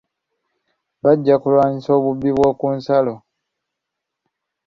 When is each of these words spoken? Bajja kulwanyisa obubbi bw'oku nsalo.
Bajja 1.03 1.35
kulwanyisa 1.41 1.89
obubbi 1.97 2.29
bw'oku 2.35 2.65
nsalo. 2.77 3.15